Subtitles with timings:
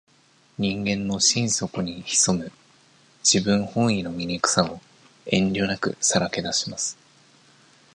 [0.57, 2.51] 人間の心底に潜む、
[3.23, 4.81] 自分本位の醜さを、
[5.27, 6.97] 遠慮なくさらけ出します。